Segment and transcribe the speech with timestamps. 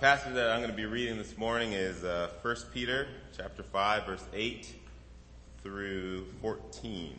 [0.00, 3.06] passage that I'm going to be reading this morning is uh, 1 Peter
[3.36, 4.74] chapter 5 verse 8
[5.62, 7.18] through 14.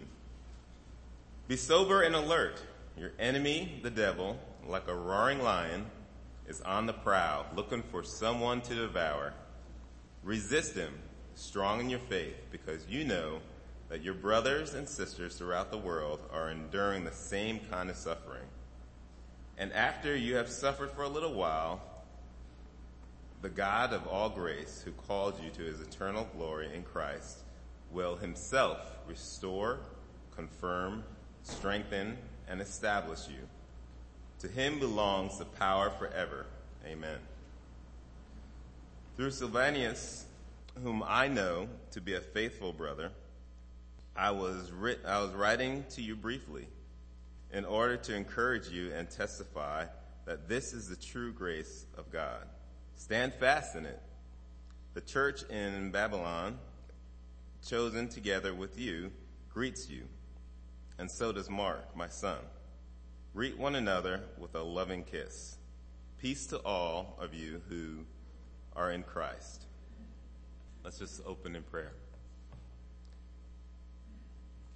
[1.48, 2.60] Be sober and alert.
[2.98, 5.86] Your enemy, the devil, like a roaring lion,
[6.48, 9.36] is on the prowl, looking for someone to devour.
[10.24, 10.98] Resist him,
[11.36, 13.42] strong in your faith, because you know
[13.90, 18.48] that your brothers and sisters throughout the world are enduring the same kind of suffering.
[19.60, 21.80] And after you have suffered for a little while,
[23.42, 27.40] the God of all grace, who called you to his eternal glory in Christ,
[27.92, 29.80] will himself restore,
[30.36, 31.04] confirm,
[31.44, 33.48] strengthen, and establish you.
[34.40, 36.46] To him belongs the power forever.
[36.86, 37.18] Amen.
[39.18, 40.26] Through Silvanus,
[40.84, 43.12] whom I know to be a faithful brother,
[44.16, 46.68] I was, writ- I was writing to you briefly
[47.52, 49.86] in order to encourage you and testify
[50.26, 52.48] that this is the true grace of God.
[53.02, 54.00] Stand fast in it.
[54.94, 56.60] The church in Babylon,
[57.68, 59.12] chosen together with you,
[59.50, 60.04] greets you,
[61.00, 62.38] and so does Mark, my son.
[63.34, 65.58] Greet one another with a loving kiss.
[66.20, 68.06] Peace to all of you who
[68.76, 69.64] are in Christ.
[70.84, 71.94] Let's just open in prayer.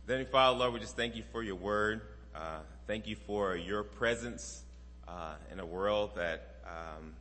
[0.08, 2.02] Then, Father, Lord, we just thank you for your word.
[2.34, 4.64] Uh, thank you for your presence
[5.08, 7.14] uh, in a world that um,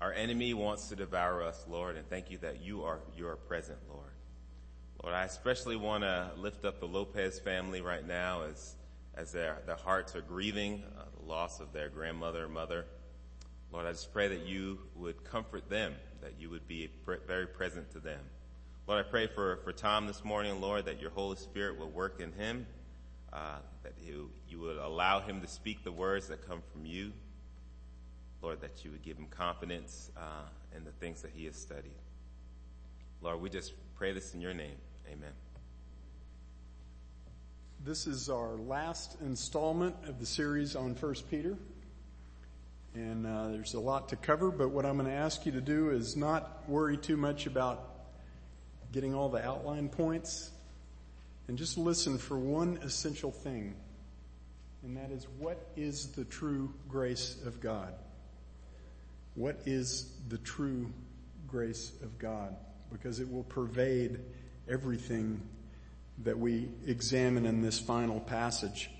[0.00, 3.36] our enemy wants to devour us, Lord, and thank you that you are, you are
[3.36, 4.10] present, Lord.
[5.02, 8.74] Lord, I especially want to lift up the Lopez family right now as,
[9.14, 12.86] as their, their hearts are grieving uh, the loss of their grandmother and mother.
[13.72, 16.90] Lord, I just pray that you would comfort them, that you would be
[17.26, 18.20] very present to them.
[18.86, 22.20] Lord, I pray for, for Tom this morning, Lord, that your Holy Spirit will work
[22.20, 22.66] in him,
[23.32, 27.12] uh, that you, you would allow him to speak the words that come from you.
[28.44, 31.96] Lord, that you would give him confidence uh, in the things that he has studied.
[33.22, 34.76] Lord, we just pray this in your name.
[35.10, 35.32] Amen.
[37.82, 41.56] This is our last installment of the series on First Peter.
[42.94, 45.62] And uh, there's a lot to cover, but what I'm going to ask you to
[45.62, 47.88] do is not worry too much about
[48.92, 50.50] getting all the outline points
[51.48, 53.74] and just listen for one essential thing.
[54.82, 57.94] And that is what is the true grace of God?
[59.34, 60.92] What is the true
[61.48, 62.54] grace of God?
[62.92, 64.20] Because it will pervade
[64.68, 65.40] everything
[66.22, 68.90] that we examine in this final passage.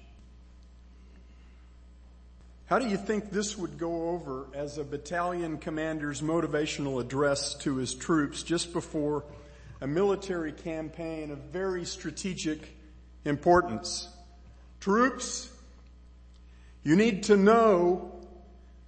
[2.66, 7.76] How do you think this would go over as a battalion commander's motivational address to
[7.76, 9.24] his troops just before
[9.80, 12.76] a military campaign of very strategic
[13.24, 14.08] importance?
[14.80, 15.50] Troops,
[16.82, 18.13] you need to know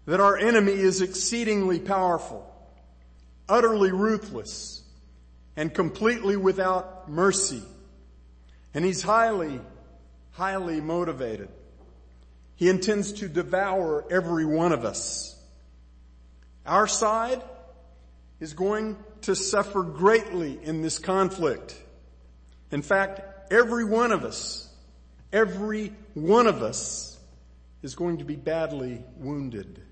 [0.06, 2.48] that our enemy is exceedingly powerful,
[3.48, 4.82] utterly ruthless,
[5.56, 7.62] and completely without mercy.
[8.72, 9.60] And he's highly,
[10.32, 11.48] highly motivated.
[12.54, 15.36] He intends to devour every one of us.
[16.64, 17.42] Our side
[18.38, 21.80] is going to suffer greatly in this conflict.
[22.70, 24.68] In fact, every one of us,
[25.32, 27.18] every one of us
[27.82, 29.82] is going to be badly wounded.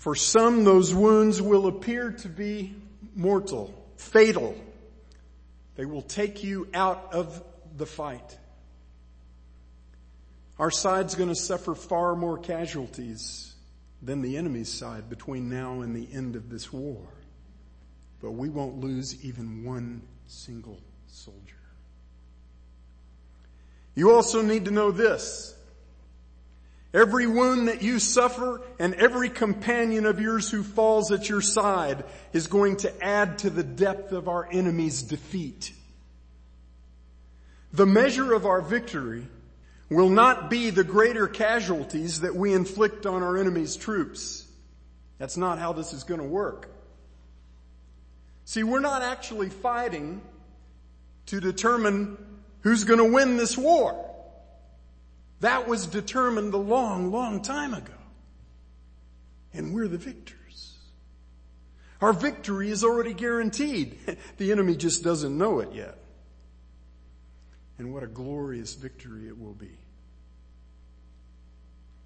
[0.00, 2.74] For some, those wounds will appear to be
[3.14, 4.56] mortal, fatal.
[5.76, 7.44] They will take you out of
[7.76, 8.38] the fight.
[10.58, 13.54] Our side's going to suffer far more casualties
[14.00, 17.02] than the enemy's side between now and the end of this war.
[18.22, 21.36] But we won't lose even one single soldier.
[23.94, 25.54] You also need to know this.
[26.92, 32.04] Every wound that you suffer and every companion of yours who falls at your side
[32.32, 35.72] is going to add to the depth of our enemy's defeat.
[37.72, 39.24] The measure of our victory
[39.88, 44.46] will not be the greater casualties that we inflict on our enemy's troops.
[45.18, 46.68] That's not how this is going to work.
[48.46, 50.22] See, we're not actually fighting
[51.26, 52.18] to determine
[52.62, 54.09] who's going to win this war.
[55.40, 57.92] That was determined a long, long time ago.
[59.52, 60.76] And we're the victors.
[62.00, 63.98] Our victory is already guaranteed.
[64.36, 65.98] The enemy just doesn't know it yet.
[67.78, 69.78] And what a glorious victory it will be.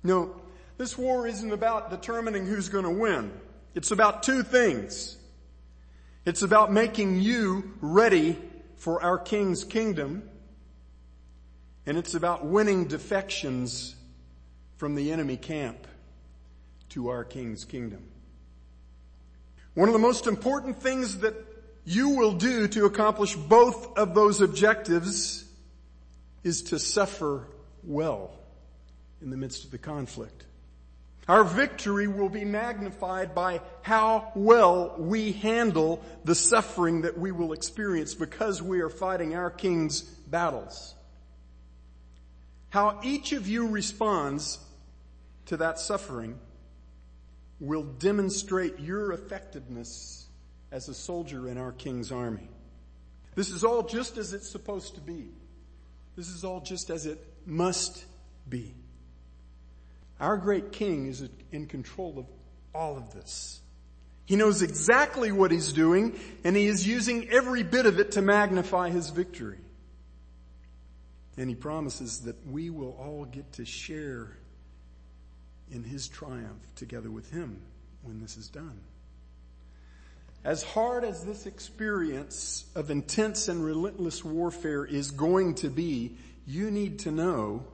[0.02, 0.34] No,
[0.78, 3.32] this war isn't about determining who's going to win.
[3.74, 5.16] It's about two things.
[6.24, 8.36] It's about making you ready
[8.76, 10.28] for our King's kingdom
[11.86, 13.94] and it's about winning defections
[14.76, 15.86] from the enemy camp
[16.90, 18.02] to our King's kingdom.
[19.74, 21.34] One of the most important things that
[21.84, 25.44] you will do to accomplish both of those objectives
[26.42, 27.48] is to suffer
[27.82, 28.30] well
[29.20, 30.44] in the midst of the conflict.
[31.26, 37.52] Our victory will be magnified by how well we handle the suffering that we will
[37.54, 40.93] experience because we are fighting our King's battles.
[42.74, 44.58] How each of you responds
[45.46, 46.40] to that suffering
[47.60, 50.26] will demonstrate your effectiveness
[50.72, 52.48] as a soldier in our King's army.
[53.36, 55.28] This is all just as it's supposed to be.
[56.16, 58.04] This is all just as it must
[58.48, 58.74] be.
[60.18, 62.26] Our great King is in control of
[62.74, 63.60] all of this.
[64.26, 68.20] He knows exactly what he's doing and he is using every bit of it to
[68.20, 69.60] magnify his victory.
[71.36, 74.36] And he promises that we will all get to share
[75.70, 77.60] in his triumph together with him
[78.02, 78.80] when this is done.
[80.44, 86.16] As hard as this experience of intense and relentless warfare is going to be,
[86.46, 87.64] you need to know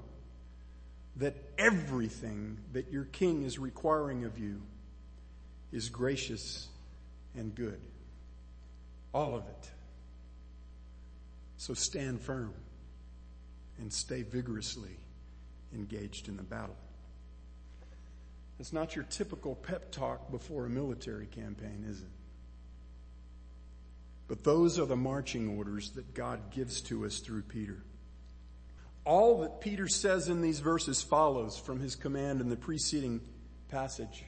[1.17, 4.63] that everything that your king is requiring of you
[5.73, 6.69] is gracious
[7.35, 7.81] and good.
[9.13, 9.71] All of it.
[11.57, 12.55] So stand firm
[13.81, 14.97] and stay vigorously
[15.75, 16.77] engaged in the battle.
[18.59, 22.09] It's not your typical pep talk before a military campaign, is it?
[24.29, 27.83] But those are the marching orders that God gives to us through Peter.
[29.05, 33.23] All that Peter says in these verses follows from his command in the preceding
[33.71, 34.25] passage.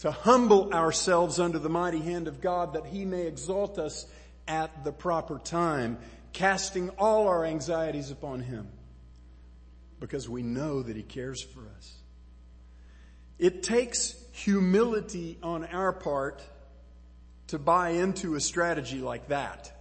[0.00, 4.06] To humble ourselves under the mighty hand of God that he may exalt us
[4.48, 5.98] at the proper time,
[6.36, 8.68] casting all our anxieties upon him
[10.00, 11.94] because we know that he cares for us.
[13.38, 16.42] It takes humility on our part
[17.46, 19.72] to buy into a strategy like that.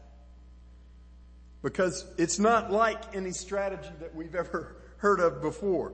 [1.62, 5.92] Because it's not like any strategy that we've ever heard of before.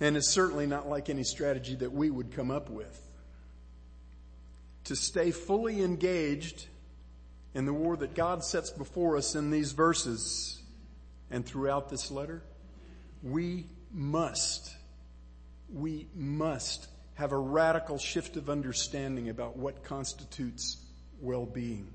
[0.00, 2.98] And it's certainly not like any strategy that we would come up with.
[4.84, 6.68] To stay fully engaged
[7.54, 10.60] in the war that God sets before us in these verses
[11.30, 12.42] and throughout this letter,
[13.22, 14.74] we must
[15.72, 20.76] we must have a radical shift of understanding about what constitutes
[21.20, 21.88] well-being.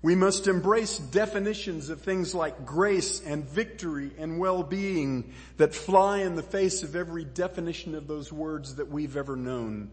[0.00, 6.36] We must embrace definitions of things like grace and victory and well-being that fly in
[6.36, 9.90] the face of every definition of those words that we've ever known.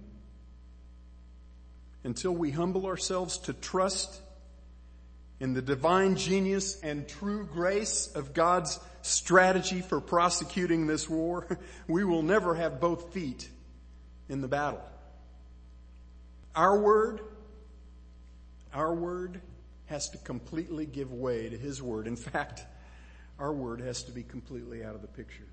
[2.06, 4.22] Until we humble ourselves to trust
[5.40, 11.48] in the divine genius and true grace of God's strategy for prosecuting this war,
[11.88, 13.50] we will never have both feet
[14.30, 14.84] in the battle.
[16.56, 17.22] Our word,
[18.72, 19.42] our word
[19.88, 22.06] has to completely give way to His word.
[22.06, 22.62] In fact,
[23.40, 25.48] our word has to be completely out of the picture.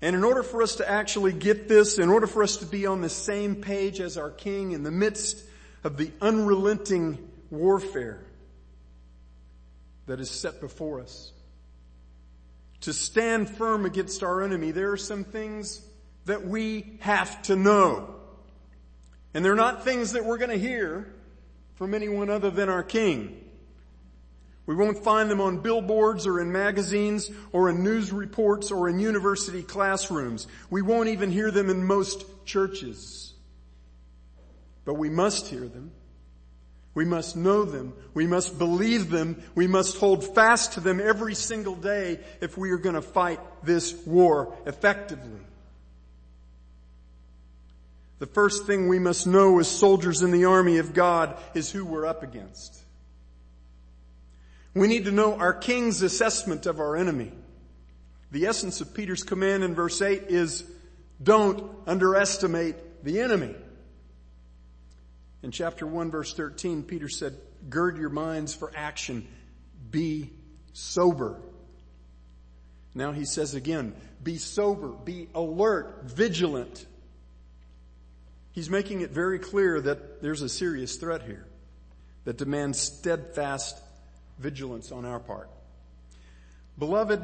[0.00, 2.86] And in order for us to actually get this, in order for us to be
[2.86, 5.44] on the same page as our King in the midst
[5.82, 7.18] of the unrelenting
[7.50, 8.20] warfare
[10.06, 11.32] that is set before us.
[12.82, 15.82] To stand firm against our enemy, there are some things
[16.26, 18.14] that we have to know.
[19.34, 21.12] And they're not things that we're going to hear
[21.74, 23.44] from anyone other than our King.
[24.68, 29.00] We won't find them on billboards or in magazines or in news reports or in
[29.00, 30.46] university classrooms.
[30.70, 33.34] We won't even hear them in most churches.
[34.84, 35.90] But we must hear them
[36.98, 37.92] we must know them.
[38.12, 39.40] We must believe them.
[39.54, 43.38] We must hold fast to them every single day if we are going to fight
[43.62, 45.38] this war effectively.
[48.18, 51.84] The first thing we must know as soldiers in the army of God is who
[51.84, 52.76] we're up against.
[54.78, 57.32] We need to know our king's assessment of our enemy.
[58.30, 60.62] The essence of Peter's command in verse 8 is
[61.20, 63.56] don't underestimate the enemy.
[65.42, 67.36] In chapter 1 verse 13, Peter said,
[67.68, 69.26] gird your minds for action.
[69.90, 70.30] Be
[70.74, 71.40] sober.
[72.94, 76.86] Now he says again, be sober, be alert, vigilant.
[78.52, 81.48] He's making it very clear that there's a serious threat here
[82.24, 83.76] that demands steadfast
[84.38, 85.50] vigilance on our part.
[86.78, 87.22] Beloved,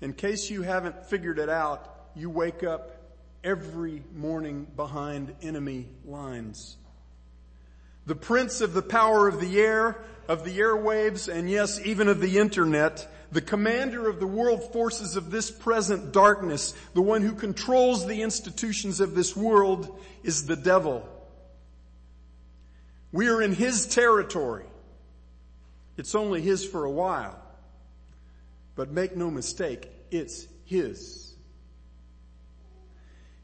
[0.00, 2.96] in case you haven't figured it out, you wake up
[3.42, 6.76] every morning behind enemy lines.
[8.06, 12.20] the prince of the power of the air, of the airwaves, and yes, even of
[12.20, 17.32] the internet, the commander of the world forces of this present darkness, the one who
[17.32, 21.08] controls the institutions of this world is the devil.
[23.12, 24.66] We are in his territory.
[26.00, 27.38] It's only his for a while.
[28.74, 31.34] But make no mistake, it's his.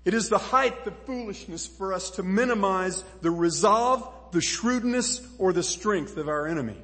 [0.06, 5.52] It is the height of foolishness for us to minimize the resolve, the shrewdness, or
[5.52, 6.78] the strength of our enemy.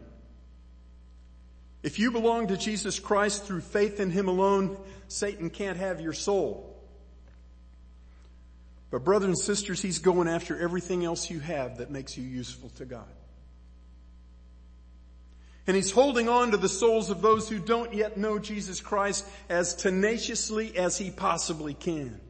[1.82, 4.76] If you belong to Jesus Christ through faith in Him alone,
[5.08, 6.68] Satan can't have your soul.
[8.90, 12.68] But brothers and sisters, he's going after everything else you have that makes you useful
[12.76, 13.08] to God.
[15.66, 19.26] And he's holding on to the souls of those who don't yet know Jesus Christ
[19.48, 22.20] as tenaciously as he possibly can.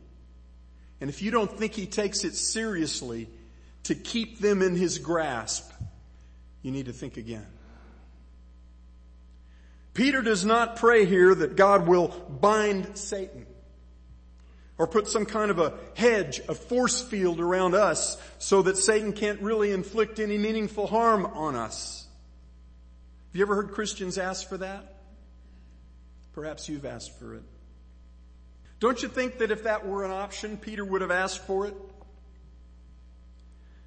[1.01, 3.29] And if you don't think he takes it seriously
[3.85, 5.71] to keep them in his grasp,
[6.63, 7.47] you need to think again.
[9.95, 13.47] Peter does not pray here that God will bind Satan
[14.79, 19.13] or put some kind of a hedge, a force field around us so that Satan
[19.13, 22.02] can't really inflict any meaningful harm on us.
[23.33, 24.95] Have you ever heard Christians ask for that?
[26.35, 27.43] Perhaps you've asked for it.
[28.79, 31.75] Don't you think that if that were an option, Peter would have asked for it?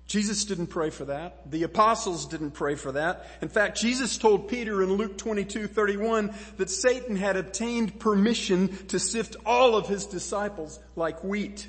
[0.07, 1.51] Jesus didn't pray for that.
[1.51, 3.27] The apostles didn't pray for that.
[3.43, 8.97] In fact, Jesus told Peter in Luke 22, 31 that Satan had obtained permission to
[8.97, 11.67] sift all of his disciples like wheat.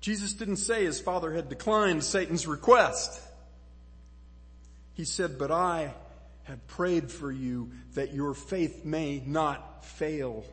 [0.00, 3.20] Jesus didn't say his father had declined Satan's request.
[4.94, 5.94] He said, but I
[6.44, 10.44] have prayed for you that your faith may not fail.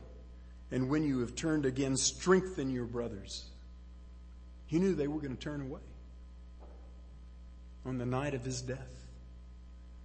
[0.70, 3.44] And when you have turned again, strengthen your brothers.
[4.66, 5.80] He knew they were going to turn away
[7.84, 9.08] on the night of his death.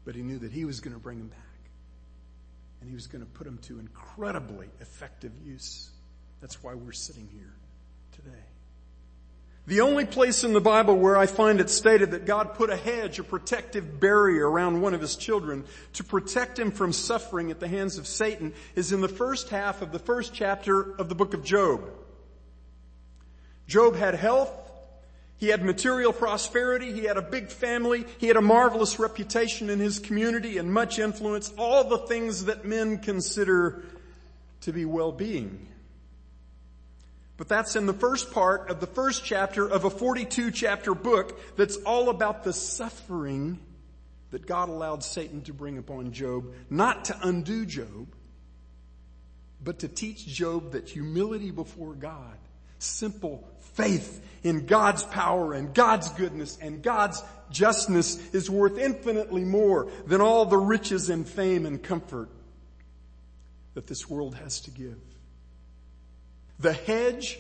[0.06, 1.40] But he knew that he was going to bring them back.
[2.82, 5.90] And he was going to put them to incredibly effective use.
[6.42, 7.54] That's why we're sitting here
[8.12, 8.44] today.
[9.68, 12.76] The only place in the Bible where I find it stated that God put a
[12.76, 17.60] hedge, a protective barrier around one of his children to protect him from suffering at
[17.60, 21.16] the hands of Satan is in the first half of the first chapter of the
[21.16, 21.82] book of Job.
[23.68, 24.52] Job had health,
[25.38, 29.80] he had material prosperity, he had a big family, he had a marvelous reputation in
[29.80, 33.84] his community and much influence, all the things that men consider
[34.62, 35.68] to be well-being.
[37.38, 41.40] But that's in the first part of the first chapter of a 42 chapter book
[41.58, 43.60] that's all about the suffering
[44.32, 48.08] that God allowed Satan to bring upon Job, not to undo Job,
[49.64, 52.38] but to teach Job that humility before God,
[52.80, 59.90] simple faith in God's power and God's goodness and God's justness is worth infinitely more
[60.08, 62.30] than all the riches and fame and comfort
[63.74, 65.00] that this world has to give.
[66.60, 67.40] The hedge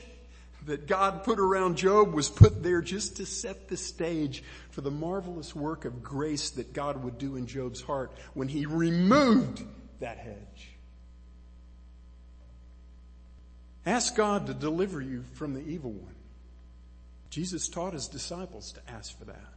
[0.65, 4.91] that God put around Job was put there just to set the stage for the
[4.91, 9.63] marvelous work of grace that God would do in Job's heart when he removed
[9.99, 10.69] that hedge.
[13.85, 16.15] Ask God to deliver you from the evil one.
[17.29, 19.53] Jesus taught his disciples to ask for that.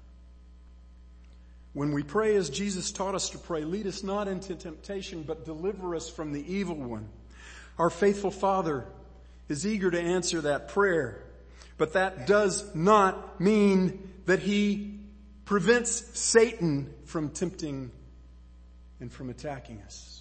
[1.73, 5.45] When we pray as Jesus taught us to pray, lead us not into temptation, but
[5.45, 7.09] deliver us from the evil one.
[7.79, 8.85] Our faithful Father,
[9.49, 11.25] is eager to answer that prayer.
[11.77, 14.99] But that does not mean that he
[15.45, 17.91] prevents Satan from tempting
[19.01, 20.21] and from attacking us.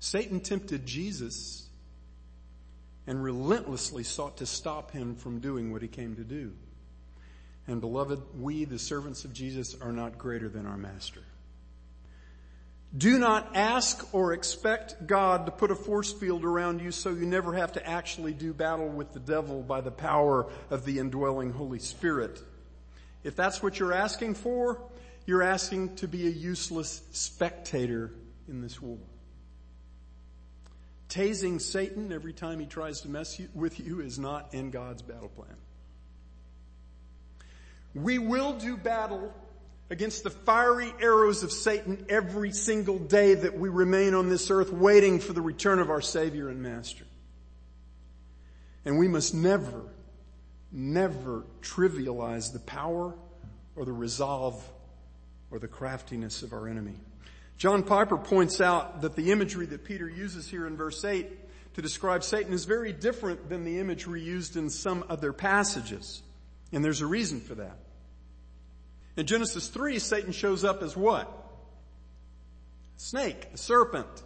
[0.00, 1.68] Satan tempted Jesus
[3.06, 6.52] and relentlessly sought to stop him from doing what he came to do.
[7.66, 11.22] And beloved, we, the servants of Jesus, are not greater than our master.
[12.96, 17.26] Do not ask or expect God to put a force field around you so you
[17.26, 21.50] never have to actually do battle with the devil by the power of the indwelling
[21.50, 22.40] Holy Spirit.
[23.24, 24.80] If that's what you're asking for,
[25.26, 28.12] you're asking to be a useless spectator
[28.48, 28.98] in this war.
[31.08, 35.28] Tasing Satan every time he tries to mess with you is not in God's battle
[35.30, 35.56] plan.
[37.94, 39.32] We will do battle
[39.94, 44.72] against the fiery arrows of Satan every single day that we remain on this earth
[44.72, 47.04] waiting for the return of our Savior and Master.
[48.84, 49.84] And we must never,
[50.72, 53.14] never trivialize the power
[53.76, 54.60] or the resolve
[55.52, 56.96] or the craftiness of our enemy.
[57.56, 61.30] John Piper points out that the imagery that Peter uses here in verse 8
[61.74, 66.20] to describe Satan is very different than the imagery used in some other passages.
[66.72, 67.78] And there's a reason for that.
[69.16, 71.28] In Genesis 3, Satan shows up as what?
[72.96, 74.24] A Snake, a serpent.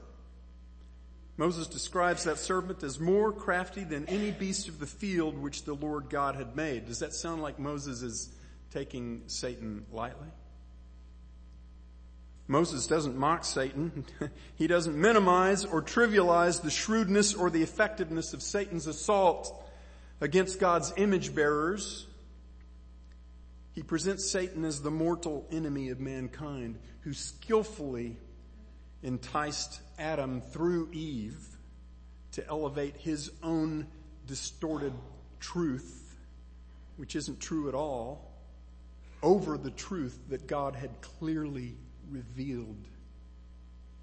[1.36, 5.74] Moses describes that serpent as more crafty than any beast of the field which the
[5.74, 6.86] Lord God had made.
[6.86, 8.30] Does that sound like Moses is
[8.72, 10.26] taking Satan lightly?
[12.48, 14.04] Moses doesn't mock Satan.
[14.56, 19.64] he doesn't minimize or trivialize the shrewdness or the effectiveness of Satan's assault
[20.20, 22.07] against God's image bearers.
[23.78, 28.16] He presents Satan as the mortal enemy of mankind who skillfully
[29.04, 31.38] enticed Adam through Eve
[32.32, 33.86] to elevate his own
[34.26, 34.94] distorted
[35.38, 36.16] truth,
[36.96, 38.32] which isn't true at all,
[39.22, 41.76] over the truth that God had clearly
[42.10, 42.88] revealed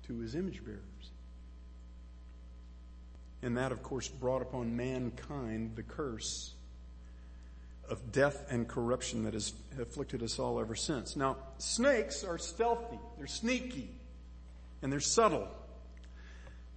[0.07, 1.11] to his image bearers.
[3.41, 6.54] And that, of course, brought upon mankind the curse
[7.89, 11.15] of death and corruption that has afflicted us all ever since.
[11.15, 13.89] Now, snakes are stealthy, they're sneaky,
[14.81, 15.47] and they're subtle.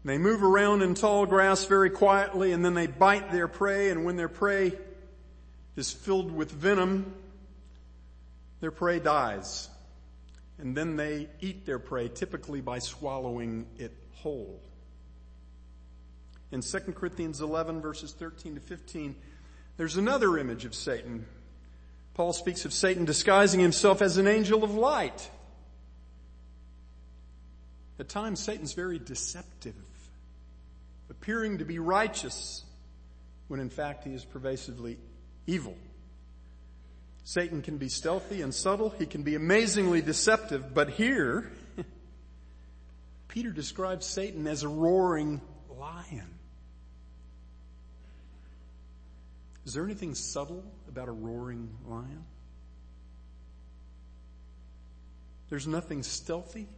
[0.05, 4.05] They move around in tall grass very quietly and then they bite their prey and
[4.05, 4.73] when their prey
[5.77, 7.15] is filled with venom,
[8.61, 9.69] their prey dies.
[10.59, 14.61] And then they eat their prey, typically by swallowing it whole.
[16.51, 19.15] In 2 Corinthians 11 verses 13 to 15,
[19.79, 21.25] there's another image of Satan.
[22.15, 25.31] Paul speaks of Satan disguising himself as an angel of light.
[28.01, 29.75] At times, Satan's very deceptive,
[31.09, 32.65] appearing to be righteous
[33.47, 34.99] when in fact he is pervasively
[35.47, 35.77] evil.
[37.25, 38.91] Satan can be stealthy and subtle.
[38.91, 40.75] He can be amazingly deceptive.
[40.75, 41.51] But here,
[43.29, 45.41] Peter describes Satan as a roaring
[45.79, 46.38] lion.
[49.69, 52.25] Is there anything subtle about a roaring lion?
[55.51, 56.69] There's nothing stealthy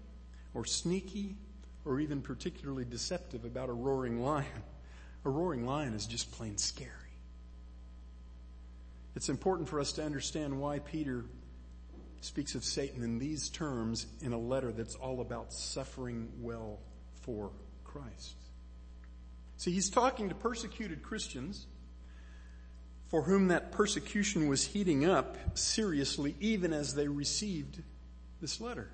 [0.55, 1.37] or sneaky
[1.85, 4.65] or even particularly deceptive about a roaring lion.
[5.25, 6.91] A roaring lion is just plain scary.
[9.15, 11.27] It's important for us to understand why Peter
[12.23, 16.81] speaks of Satan in these terms in a letter that's all about suffering well
[17.23, 17.53] for
[17.85, 18.35] Christ.
[19.59, 21.69] See, he's talking to persecuted Christians
[23.11, 27.83] for whom that persecution was heating up seriously even as they received
[28.41, 28.89] this letter.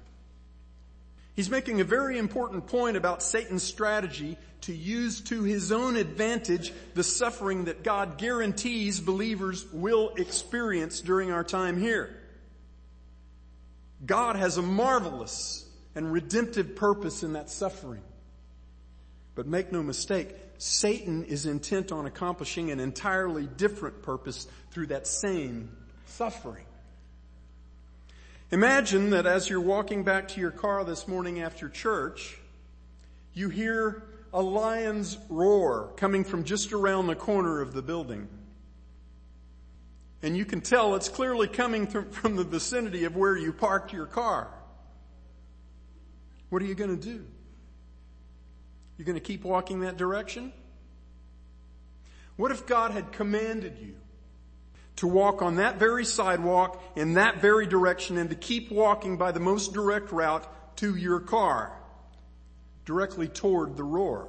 [1.34, 6.72] He's making a very important point about Satan's strategy to use to his own advantage
[6.94, 12.16] the suffering that God guarantees believers will experience during our time here.
[14.04, 18.02] God has a marvelous and redemptive purpose in that suffering.
[19.34, 25.06] But make no mistake, Satan is intent on accomplishing an entirely different purpose through that
[25.06, 25.70] same
[26.06, 26.64] suffering.
[28.50, 32.38] Imagine that as you're walking back to your car this morning after church,
[33.34, 38.28] you hear a lion's roar coming from just around the corner of the building.
[40.22, 44.06] And you can tell it's clearly coming from the vicinity of where you parked your
[44.06, 44.48] car.
[46.48, 47.24] What are you going to do?
[48.96, 50.52] You're going to keep walking that direction?
[52.36, 53.94] What if God had commanded you
[54.96, 59.32] to walk on that very sidewalk in that very direction and to keep walking by
[59.32, 61.72] the most direct route to your car,
[62.84, 64.28] directly toward the roar.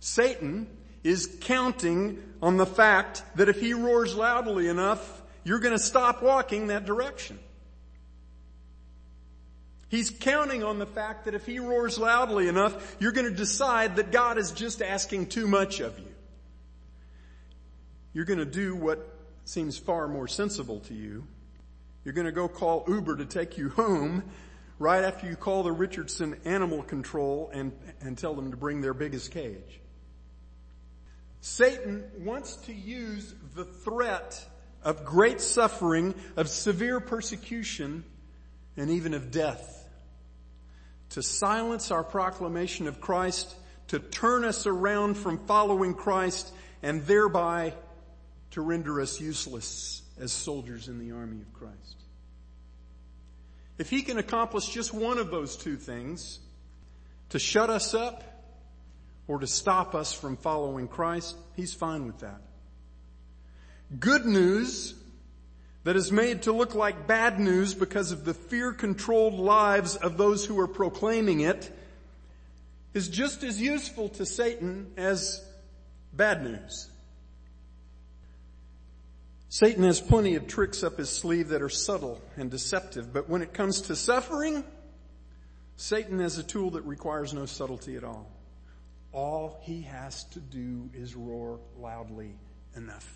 [0.00, 0.66] Satan
[1.02, 6.22] is counting on the fact that if he roars loudly enough, you're going to stop
[6.22, 7.38] walking that direction.
[9.94, 13.96] He's counting on the fact that if he roars loudly enough, you're going to decide
[13.96, 16.14] that God is just asking too much of you
[18.14, 19.06] you're going to do what
[19.44, 21.26] seems far more sensible to you.
[22.04, 24.22] You're going to go call Uber to take you home
[24.78, 28.94] right after you call the Richardson Animal Control and, and tell them to bring their
[28.94, 29.80] biggest cage.
[31.40, 34.46] Satan wants to use the threat
[34.82, 38.04] of great suffering, of severe persecution,
[38.76, 39.83] and even of death
[41.14, 43.54] to silence our proclamation of Christ,
[43.86, 47.72] to turn us around from following Christ, and thereby
[48.50, 52.02] to render us useless as soldiers in the army of Christ.
[53.78, 56.40] If he can accomplish just one of those two things,
[57.28, 58.24] to shut us up
[59.28, 62.40] or to stop us from following Christ, he's fine with that.
[64.00, 64.94] Good news
[65.84, 70.16] that is made to look like bad news because of the fear controlled lives of
[70.16, 71.70] those who are proclaiming it
[72.94, 75.44] is just as useful to Satan as
[76.12, 76.88] bad news.
[79.50, 83.42] Satan has plenty of tricks up his sleeve that are subtle and deceptive, but when
[83.42, 84.64] it comes to suffering,
[85.76, 88.30] Satan has a tool that requires no subtlety at all.
[89.12, 92.34] All he has to do is roar loudly
[92.74, 93.12] enough.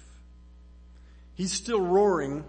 [1.34, 2.44] He's still roaring.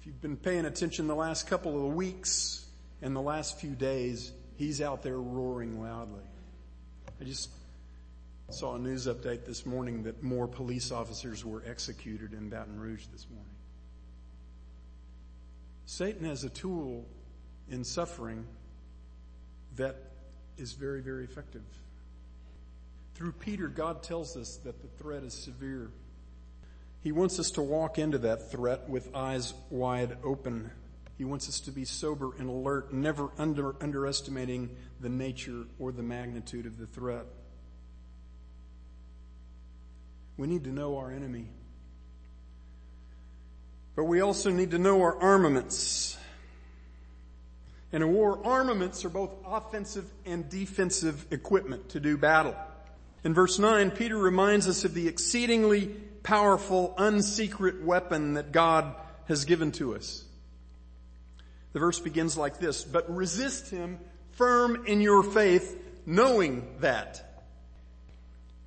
[0.00, 2.66] If you've been paying attention the last couple of weeks
[3.02, 6.22] and the last few days, he's out there roaring loudly.
[7.20, 7.50] I just
[8.50, 13.06] saw a news update this morning that more police officers were executed in Baton Rouge
[13.12, 13.50] this morning.
[15.86, 17.04] Satan has a tool
[17.68, 18.46] in suffering
[19.76, 19.96] that
[20.56, 21.62] is very, very effective.
[23.14, 25.90] Through Peter, God tells us that the threat is severe.
[27.00, 30.70] He wants us to walk into that threat with eyes wide open.
[31.16, 36.02] He wants us to be sober and alert, never under, underestimating the nature or the
[36.02, 37.24] magnitude of the threat.
[40.36, 41.48] We need to know our enemy.
[43.96, 46.16] But we also need to know our armaments.
[47.90, 52.54] In a war, armaments are both offensive and defensive equipment to do battle.
[53.24, 55.96] In verse 9, Peter reminds us of the exceedingly
[56.28, 58.94] powerful, unsecret weapon that God
[59.28, 60.22] has given to us.
[61.72, 63.98] The verse begins like this, but resist him
[64.32, 67.46] firm in your faith, knowing that.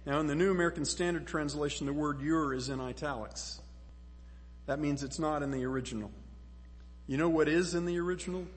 [0.07, 3.61] Now in the New American Standard Translation, the word your is in italics.
[4.65, 6.09] That means it's not in the original.
[7.05, 8.47] You know what is in the original?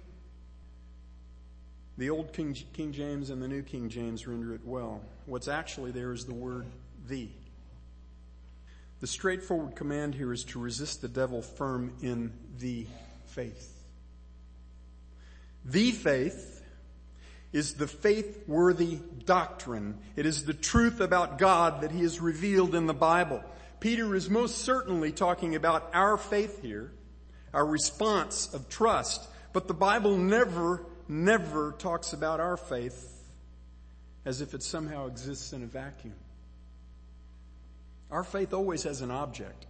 [1.99, 5.03] The old King, King James and the New King James render it well.
[5.27, 6.65] What's actually there is the word
[7.07, 7.29] the.
[9.05, 12.87] The straightforward command here is to resist the devil firm in the
[13.27, 13.71] faith.
[15.63, 16.63] The faith
[17.53, 19.99] is the faith-worthy doctrine.
[20.17, 23.45] It is the truth about God that he has revealed in the Bible.
[23.79, 26.91] Peter is most certainly talking about our faith here,
[27.53, 33.23] our response of trust, but the Bible never, never talks about our faith
[34.25, 36.15] as if it somehow exists in a vacuum.
[38.11, 39.67] Our faith always has an object,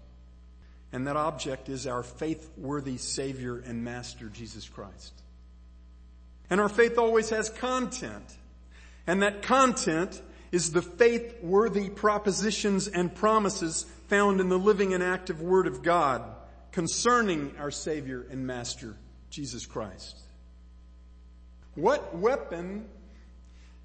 [0.93, 5.23] and that object is our faith-worthy Savior and Master, Jesus Christ.
[6.51, 8.37] And our faith always has content.
[9.07, 10.21] And that content
[10.53, 15.83] is the faith worthy propositions and promises found in the living and active Word of
[15.83, 16.23] God
[16.71, 18.95] concerning our Savior and Master,
[19.31, 20.19] Jesus Christ.
[21.75, 22.87] What weapon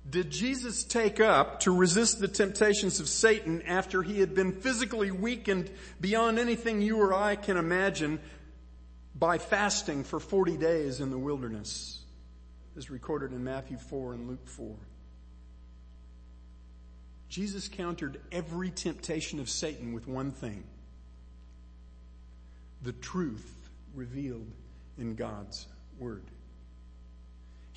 [0.07, 5.11] did Jesus take up to resist the temptations of Satan after he had been physically
[5.11, 8.19] weakened beyond anything you or I can imagine
[9.15, 11.99] by fasting for 40 days in the wilderness?
[12.79, 14.73] as recorded in Matthew 4 and Luke 4.
[17.27, 20.63] Jesus countered every temptation of Satan with one thing.
[22.81, 23.53] The truth
[23.93, 24.47] revealed
[24.97, 25.67] in God's
[25.99, 26.23] Word.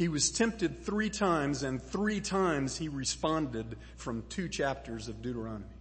[0.02, 5.76] He was tempted three times and three times he responded from two chapters of Deuteronomy.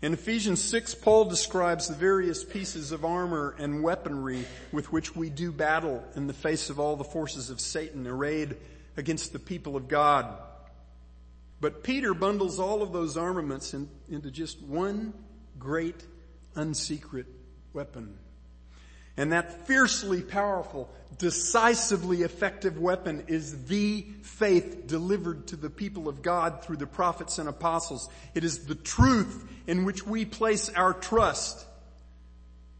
[0.00, 5.30] In Ephesians 6, Paul describes the various pieces of armor and weaponry with which we
[5.30, 8.56] do battle in the face of all the forces of Satan arrayed
[8.96, 10.38] against the people of God.
[11.60, 15.12] But Peter bundles all of those armaments in, into just one
[15.58, 16.06] great
[16.54, 17.26] unsecret
[17.72, 18.16] weapon.
[19.16, 26.22] And that fiercely powerful, decisively effective weapon is the faith delivered to the people of
[26.22, 28.08] God through the prophets and apostles.
[28.34, 31.64] It is the truth in which we place our trust.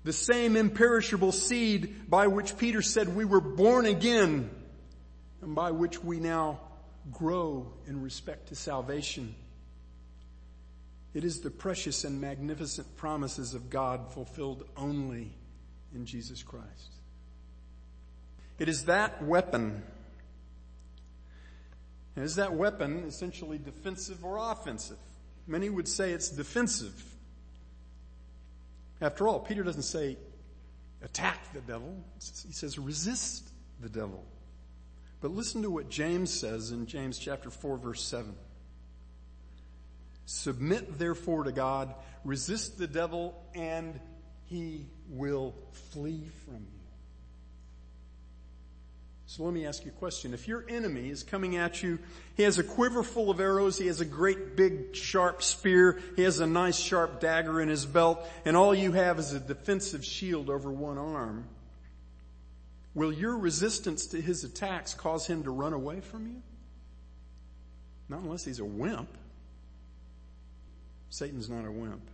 [0.02, 4.50] The same imperishable seed by which Peter said we were born again
[5.40, 6.60] and by which we now
[7.12, 9.34] grow in respect to salvation.
[11.14, 15.32] It is the precious and magnificent promises of God fulfilled only
[15.94, 16.92] in Jesus Christ.
[18.58, 19.82] It is that weapon.
[22.16, 24.98] And is that weapon essentially defensive or offensive?
[25.46, 27.02] Many would say it's defensive.
[29.00, 30.16] After all, Peter doesn't say
[31.02, 31.96] attack the devil.
[32.46, 33.48] He says resist
[33.80, 34.24] the devil.
[35.20, 38.34] But listen to what James says in James chapter 4 verse 7.
[40.26, 44.00] Submit therefore to God, resist the devil, and
[44.44, 46.84] he will flee from you.
[49.26, 50.32] So let me ask you a question.
[50.32, 51.98] If your enemy is coming at you,
[52.36, 56.22] he has a quiver full of arrows, he has a great big sharp spear, he
[56.22, 60.04] has a nice sharp dagger in his belt, and all you have is a defensive
[60.04, 61.48] shield over one arm,
[62.94, 66.40] will your resistance to his attacks cause him to run away from you?
[68.08, 69.08] Not unless he's a wimp.
[71.10, 72.08] Satan's not a wimp.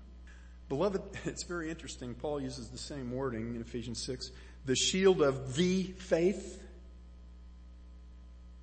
[0.70, 2.14] Beloved, it's very interesting.
[2.14, 4.30] Paul uses the same wording in Ephesians 6.
[4.64, 6.62] The shield of the faith,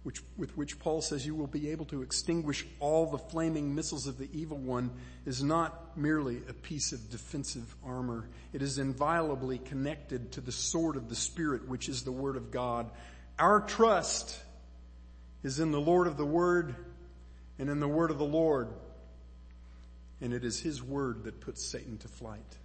[0.03, 4.07] which, with which Paul says you will be able to extinguish all the flaming missiles
[4.07, 4.91] of the evil one,
[5.25, 8.29] is not merely a piece of defensive armor.
[8.53, 12.51] It is inviolably connected to the sword of the Spirit, which is the Word of
[12.51, 12.89] God.
[13.37, 14.39] Our trust
[15.43, 16.73] is in the Lord of the Word
[17.59, 18.69] and in the Word of the Lord
[20.21, 22.58] and it is His word that puts Satan to flight.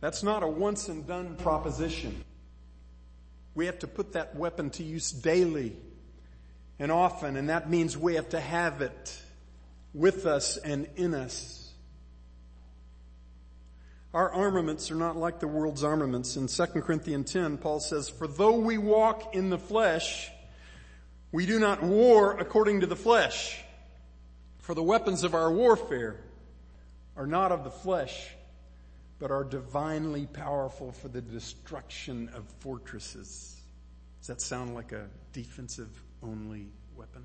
[0.00, 2.24] That's not a once and done proposition.
[3.54, 5.76] We have to put that weapon to use daily
[6.78, 9.22] and often, and that means we have to have it
[9.94, 11.62] with us and in us.
[14.14, 16.36] Our armaments are not like the world's armaments.
[16.36, 20.30] In 2 Corinthians 10, Paul says, For though we walk in the flesh,
[21.30, 23.58] we do not war according to the flesh.
[24.62, 26.20] For the weapons of our warfare
[27.16, 28.30] are not of the flesh,
[29.18, 33.60] but are divinely powerful for the destruction of fortresses.
[34.20, 35.90] Does that sound like a defensive
[36.22, 37.24] only weapon?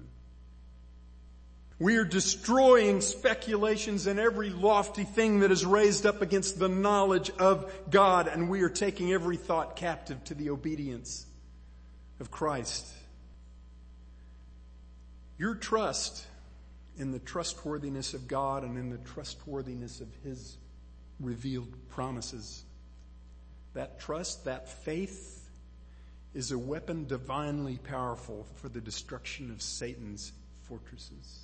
[1.77, 7.29] We are destroying speculations and every lofty thing that is raised up against the knowledge
[7.37, 11.27] of God, and we are taking every thought captive to the obedience
[12.19, 12.87] of Christ.
[15.37, 16.25] Your trust
[16.97, 20.57] in the trustworthiness of God and in the trustworthiness of His
[21.19, 22.63] revealed promises.
[23.73, 25.49] That trust, that faith
[26.33, 30.31] is a weapon divinely powerful for the destruction of Satan's
[30.67, 31.43] fortresses.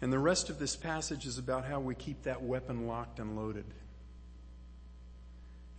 [0.00, 3.36] And the rest of this passage is about how we keep that weapon locked and
[3.36, 3.66] loaded.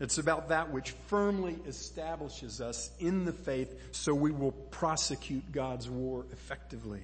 [0.01, 5.87] It's about that which firmly establishes us in the faith so we will prosecute God's
[5.87, 7.01] war effectively.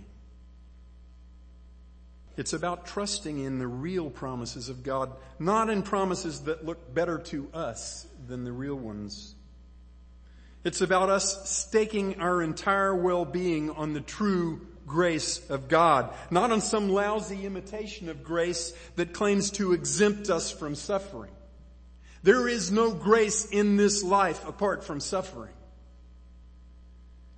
[2.38, 7.20] It's about trusting in the real promises of God, not in promises that look better
[7.20, 9.36] to us than the real ones.
[10.64, 16.62] It's about us staking our entire well-being on the true grace of God, not on
[16.62, 21.32] some lousy imitation of grace that claims to exempt us from suffering.
[22.24, 25.54] There is no grace in this life apart from suffering.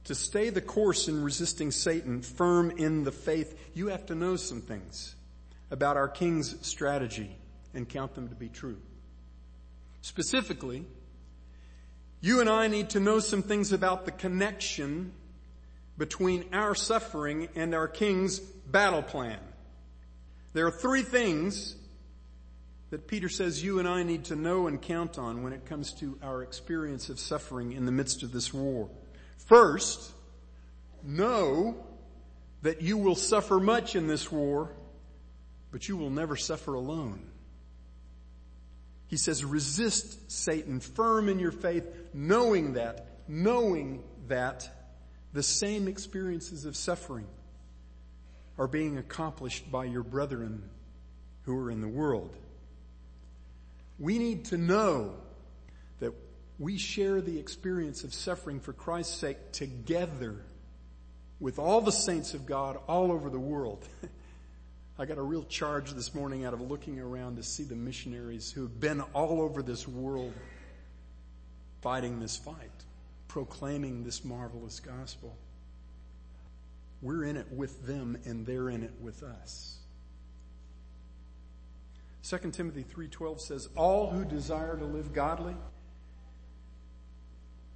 [0.06, 4.36] To stay the course in resisting Satan, firm in the faith, you have to know
[4.38, 5.16] some things
[5.70, 7.36] about our King's strategy
[7.74, 8.78] and count them to be true.
[10.02, 10.86] Specifically,
[12.22, 15.14] you and I need to know some things about the connection
[15.98, 19.40] between our suffering and our King's battle plan.
[20.54, 21.76] There are three things
[22.90, 25.94] that Peter says you and I need to know and count on when it comes
[25.96, 28.90] to our experience of suffering in the midst of this war.
[29.38, 30.12] First,
[31.04, 31.86] know
[32.62, 34.72] that you will suffer much in this war,
[35.72, 37.30] but you will never suffer alone.
[39.08, 44.70] He says resist Satan firm in your faith, knowing that, knowing that
[45.34, 47.28] the same experiences of suffering
[48.58, 50.70] are being accomplished by your brethren
[51.44, 52.36] who are in the world.
[54.00, 55.16] We need to know
[56.00, 56.14] that
[56.58, 60.38] we share the experience of suffering for Christ's sake together
[61.40, 63.86] with all the saints of God all over the world.
[65.00, 68.52] I got a real charge this morning out of looking around to see the missionaries
[68.52, 70.34] who have been all over this world
[71.82, 72.84] fighting this fight,
[73.30, 75.38] proclaiming this marvelous gospel.
[77.02, 79.79] We're in it with them and they're in it with us.
[82.22, 85.56] 2 Timothy 3:12 says, "All who desire to live godly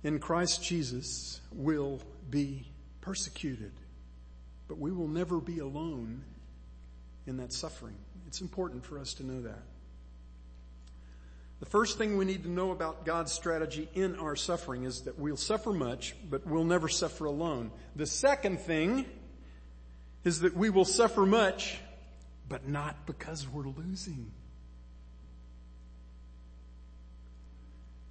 [0.03, 3.71] in Christ Jesus will be persecuted,
[4.67, 6.23] but we will never be alone
[7.25, 7.95] in that suffering."
[8.27, 9.63] It's important for us to know that.
[11.59, 15.17] The first thing we need to know about God's strategy in our suffering is that
[15.17, 17.71] we'll suffer much, but we'll never suffer alone.
[17.95, 19.05] The second thing
[20.25, 21.79] is that we will suffer much,
[22.47, 24.31] but not because we're losing.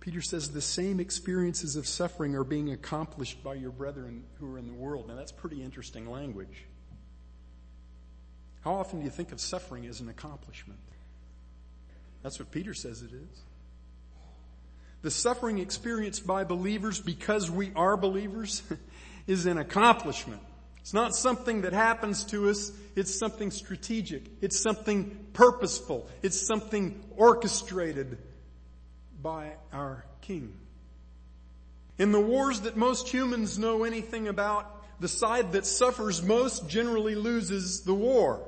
[0.00, 4.58] Peter says the same experiences of suffering are being accomplished by your brethren who are
[4.58, 5.06] in the world.
[5.06, 6.64] Now that's pretty interesting language.
[8.62, 10.80] How often do you think of suffering as an accomplishment?
[12.22, 13.42] That's what Peter says it is.
[15.02, 18.62] The suffering experienced by believers because we are believers
[19.26, 20.42] is an accomplishment.
[20.82, 22.72] It's not something that happens to us.
[22.96, 24.24] It's something strategic.
[24.40, 26.08] It's something purposeful.
[26.22, 28.18] It's something orchestrated
[29.22, 30.54] by our King.
[31.98, 37.14] In the wars that most humans know anything about, the side that suffers most generally
[37.14, 38.44] loses the war.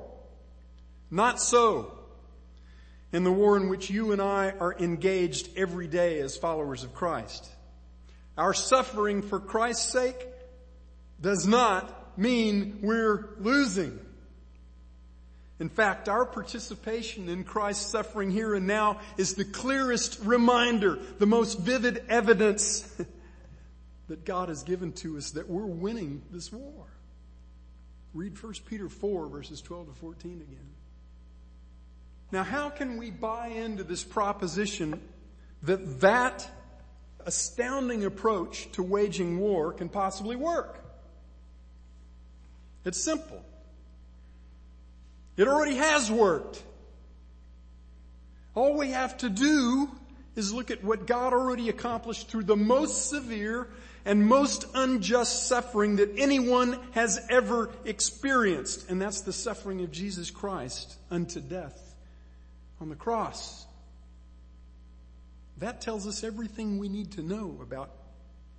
[1.10, 1.96] Not so
[3.12, 6.94] in the war in which you and I are engaged every day as followers of
[6.94, 7.48] Christ.
[8.36, 10.26] Our suffering for Christ's sake
[11.20, 13.98] does not mean we're losing.
[15.60, 21.26] In fact, our participation in Christ's suffering here and now is the clearest reminder, the
[21.26, 22.80] most vivid evidence
[24.08, 26.86] that God has given to us that we're winning this war.
[28.12, 30.70] Read 1 Peter 4 verses 12 to 14 again.
[32.32, 35.00] Now how can we buy into this proposition
[35.62, 36.48] that that
[37.24, 40.83] astounding approach to waging war can possibly work?
[42.84, 43.42] It's simple.
[45.36, 46.62] It already has worked.
[48.54, 49.90] All we have to do
[50.36, 53.68] is look at what God already accomplished through the most severe
[54.04, 58.90] and most unjust suffering that anyone has ever experienced.
[58.90, 61.94] And that's the suffering of Jesus Christ unto death
[62.80, 63.66] on the cross.
[65.58, 67.90] That tells us everything we need to know about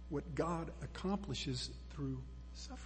[0.10, 2.22] what God accomplishes through
[2.54, 2.85] suffering.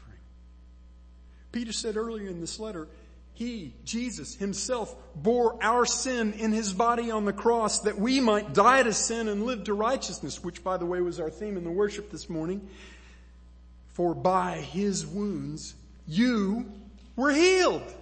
[1.52, 2.88] Peter said earlier in this letter,
[3.34, 8.54] he, Jesus himself, bore our sin in his body on the cross that we might
[8.54, 11.64] die to sin and live to righteousness, which by the way was our theme in
[11.64, 12.68] the worship this morning.
[13.88, 15.74] For by his wounds
[16.06, 16.66] you
[17.16, 17.94] were healed.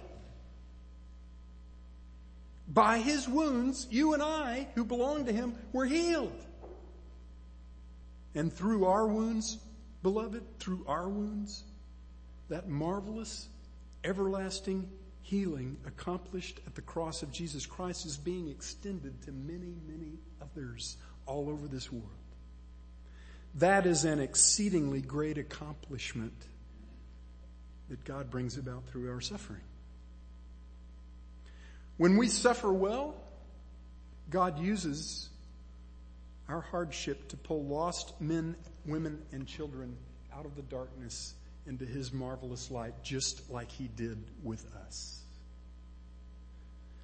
[2.66, 6.44] By his wounds, you and I, who belong to him, were healed.
[8.34, 9.58] And through our wounds,
[10.02, 11.62] beloved, through our wounds,
[12.48, 13.48] that marvelous,
[14.04, 14.88] everlasting
[15.22, 20.96] healing accomplished at the cross of Jesus Christ is being extended to many, many others
[21.26, 22.08] all over this world.
[23.56, 26.32] That is an exceedingly great accomplishment
[27.88, 29.60] that God brings about through our suffering.
[31.96, 33.16] When we suffer well,
[34.30, 35.28] God uses
[36.48, 38.56] our hardship to pull lost men,
[38.86, 39.96] women, and children
[40.34, 41.34] out of the darkness
[41.68, 45.22] into His marvelous light, just like He did with us.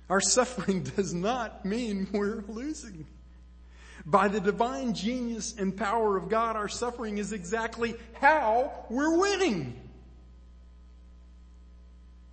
[0.09, 3.07] Our suffering does not mean we're losing.
[4.07, 9.81] By the divine genius and power of God, our suffering is exactly how we're winning.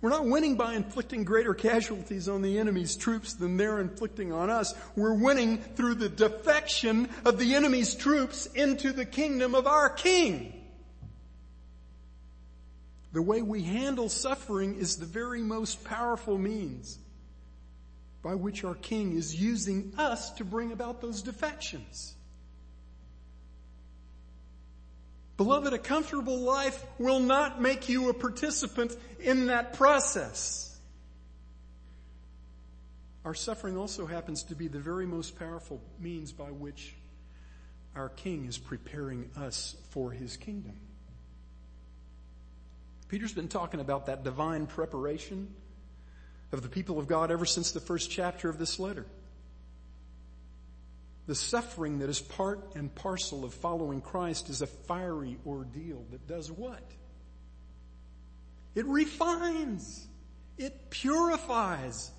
[0.02, 4.50] We're not winning by inflicting greater casualties on the enemy's troops than they're inflicting on
[4.50, 4.74] us.
[4.96, 10.61] We're winning through the defection of the enemy's troops into the kingdom of our King.
[13.12, 16.98] The way we handle suffering is the very most powerful means
[18.22, 22.14] by which our King is using us to bring about those defections.
[25.36, 30.78] Beloved, a comfortable life will not make you a participant in that process.
[33.24, 36.94] Our suffering also happens to be the very most powerful means by which
[37.94, 40.76] our King is preparing us for His kingdom.
[43.12, 45.46] Peter's been talking about that divine preparation
[46.50, 49.04] of the people of God ever since the first chapter of this letter.
[51.26, 56.26] The suffering that is part and parcel of following Christ is a fiery ordeal that
[56.26, 56.82] does what?
[58.74, 60.06] It refines.
[60.56, 62.10] It purifies.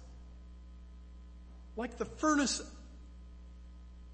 [1.76, 2.62] Like the furnace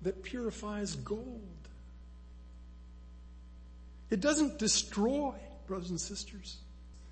[0.03, 1.67] that purifies gold.
[4.09, 5.33] It doesn't destroy,
[5.67, 6.59] brothers and sisters.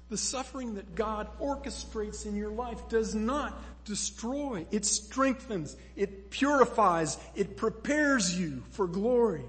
[0.09, 4.65] The suffering that God orchestrates in your life does not destroy.
[4.71, 5.75] It strengthens.
[5.95, 7.17] It purifies.
[7.35, 9.43] It prepares you for glory.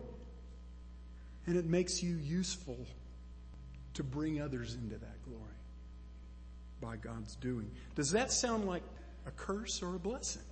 [1.47, 2.79] And it makes you useful
[3.95, 5.45] to bring others into that glory
[6.81, 7.71] by God's doing.
[7.95, 8.83] Does that sound like
[9.27, 10.43] a curse or a blessing?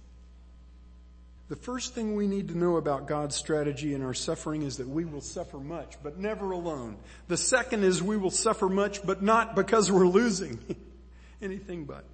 [1.49, 4.89] The first thing we need to know about God's strategy in our suffering is that
[4.89, 6.97] we will suffer much, but never alone.
[7.29, 10.59] The second is we will suffer much, but not because we're losing.
[11.43, 12.05] Anything but.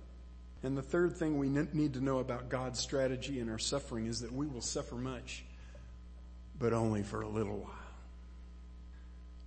[0.62, 4.20] And the third thing we need to know about God's strategy in our suffering is
[4.20, 5.44] that we will suffer much,
[6.58, 7.70] but only for a little while.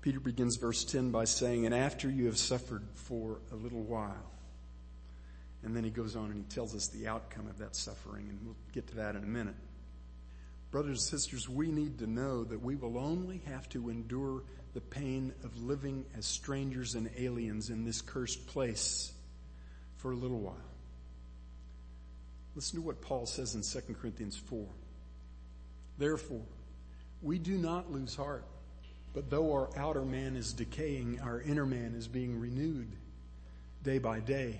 [0.02, 4.32] Peter begins verse 10 by saying, and after you have suffered for a little while.
[5.64, 8.40] And then he goes on and he tells us the outcome of that suffering, and
[8.44, 9.56] we'll get to that in a minute.
[10.76, 14.82] Brothers and sisters, we need to know that we will only have to endure the
[14.82, 19.14] pain of living as strangers and aliens in this cursed place
[19.96, 20.58] for a little while.
[22.56, 24.68] Listen to what Paul says in 2 Corinthians 4.
[25.98, 26.44] Therefore,
[27.22, 28.44] we do not lose heart,
[29.14, 32.98] but though our outer man is decaying, our inner man is being renewed
[33.82, 34.60] day by day.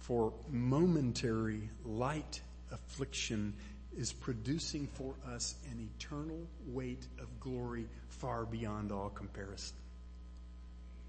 [0.00, 2.42] For momentary light
[2.72, 3.54] affliction
[3.96, 9.76] is producing for us an eternal weight of glory far beyond all comparison.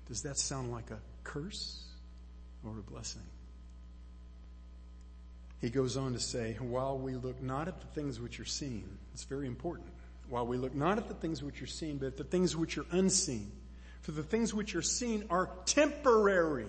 [0.08, 1.86] Does that sound like a curse
[2.66, 3.22] or a blessing?
[5.62, 8.98] He goes on to say, while we look not at the things which are seen,
[9.14, 9.88] it's very important.
[10.28, 12.78] While we look not at the things which are seen, but at the things which
[12.78, 13.52] are unseen.
[14.02, 16.66] For the things which are seen are temporary,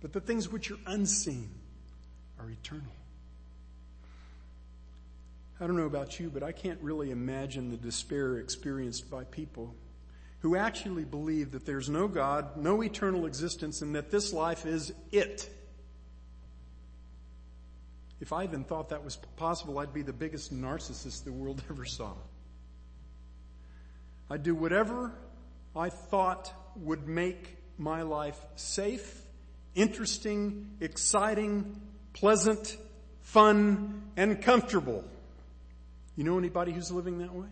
[0.00, 1.48] but the things which are unseen
[2.40, 2.92] are eternal.
[5.60, 9.74] I don't know about you, but I can't really imagine the despair experienced by people
[10.38, 14.90] who actually believe that there's no God, no eternal existence, and that this life is
[15.12, 15.50] it.
[18.20, 21.84] If I even thought that was possible, I'd be the biggest narcissist the world ever
[21.84, 22.12] saw.
[24.30, 25.12] I'd do whatever
[25.76, 29.22] I thought would make my life safe,
[29.74, 31.78] interesting, exciting,
[32.14, 32.78] pleasant,
[33.20, 35.04] fun, and comfortable.
[36.20, 37.48] You know anybody who's living that way?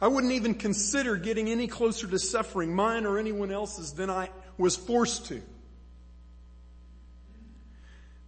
[0.00, 4.30] I wouldn't even consider getting any closer to suffering, mine or anyone else's, than I
[4.56, 5.42] was forced to.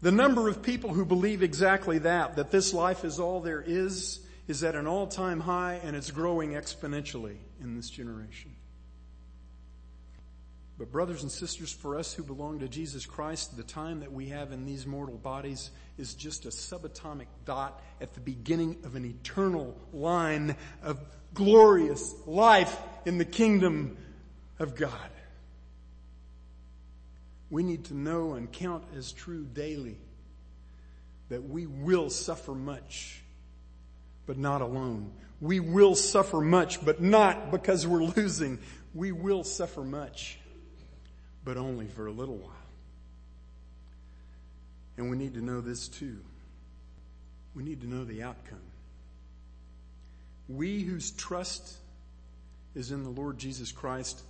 [0.03, 4.21] The number of people who believe exactly that, that this life is all there is,
[4.47, 8.55] is at an all-time high and it's growing exponentially in this generation.
[10.81, 14.31] But brothers and sisters, for us who belong to Jesus Christ, the time that we
[14.31, 19.05] have in these mortal bodies is just a subatomic dot at the beginning of an
[19.05, 20.99] eternal line of
[21.35, 22.75] glorious life
[23.05, 23.99] in the kingdom
[24.59, 25.11] of God.
[27.51, 29.99] We need to know and count as true daily
[31.29, 33.21] that we will suffer much,
[34.25, 35.13] but not alone.
[35.43, 38.61] We will suffer much, but not because we're losing.
[38.95, 40.39] We will suffer much
[41.45, 42.53] but only for a little while.
[44.97, 46.19] And we need to know this too.
[47.55, 48.61] We need to know the outcome.
[50.49, 51.77] We whose trust
[52.75, 54.21] is in the Lord Jesus Christ,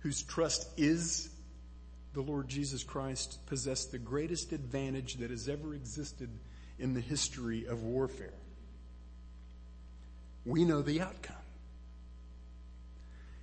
[0.00, 1.28] whose trust is
[2.14, 6.30] the Lord Jesus Christ, possess the greatest advantage that has ever existed
[6.78, 8.32] in the history of warfare.
[10.44, 11.36] We know the outcome.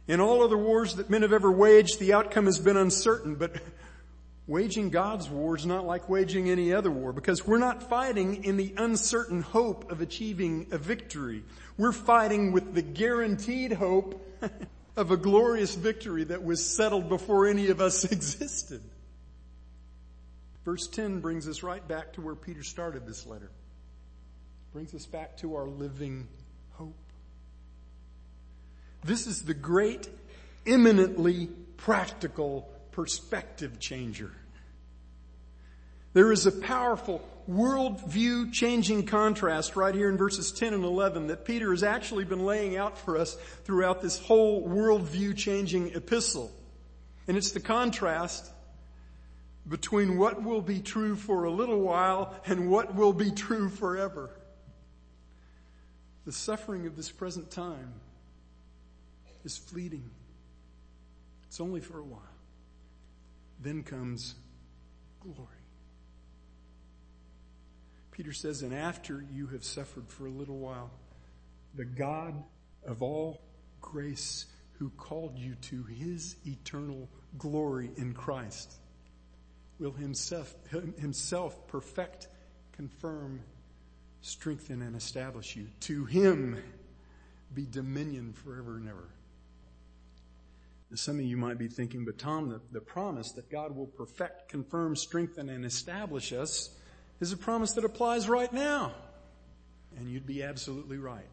[0.07, 3.55] In all other wars that men have ever waged, the outcome has been uncertain, but
[4.47, 8.57] waging God's war is not like waging any other war because we're not fighting in
[8.57, 11.43] the uncertain hope of achieving a victory.
[11.77, 14.21] We're fighting with the guaranteed hope
[14.97, 18.81] of a glorious victory that was settled before any of us existed.
[20.65, 23.51] Verse 10 brings us right back to where Peter started this letter.
[24.71, 26.27] Brings us back to our living
[26.71, 26.95] hope.
[29.03, 30.07] This is the great,
[30.65, 34.31] eminently practical perspective changer.
[36.13, 41.43] There is a powerful worldview changing contrast right here in verses 10 and 11 that
[41.43, 43.35] Peter has actually been laying out for us
[43.65, 46.51] throughout this whole worldview changing epistle.
[47.27, 48.49] And it's the contrast
[49.67, 54.29] between what will be true for a little while and what will be true forever.
[56.25, 57.93] The suffering of this present time
[59.43, 60.09] is fleeting.
[61.47, 62.21] It's only for a while.
[63.61, 64.35] Then comes
[65.21, 65.47] glory.
[68.11, 70.91] Peter says, and after you have suffered for a little while,
[71.75, 72.43] the God
[72.85, 73.41] of all
[73.81, 78.73] grace who called you to his eternal glory in Christ
[79.79, 80.53] will himself,
[80.99, 82.27] himself perfect,
[82.73, 83.41] confirm,
[84.21, 85.67] strengthen, and establish you.
[85.81, 86.61] To him
[87.53, 89.09] be dominion forever and ever.
[90.95, 94.49] Some of you might be thinking, but Tom, the, the promise that God will perfect,
[94.49, 96.77] confirm, strengthen, and establish us
[97.19, 98.93] is a promise that applies right now.
[99.97, 101.29] And you'd be absolutely right.